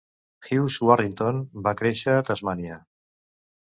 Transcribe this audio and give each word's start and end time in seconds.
Hughes-Warrington 0.47 1.43
va 1.69 1.77
créixer 1.85 2.19
a 2.19 2.27
Tasmània. 2.35 2.85